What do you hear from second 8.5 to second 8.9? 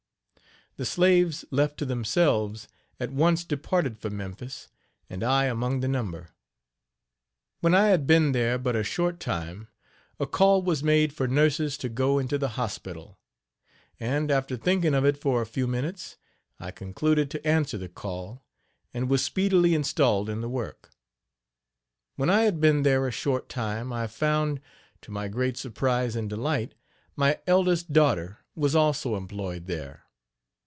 but a